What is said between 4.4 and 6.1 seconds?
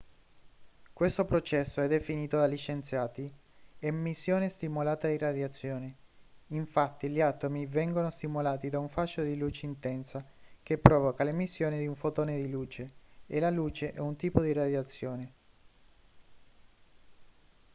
stimolata di radiazione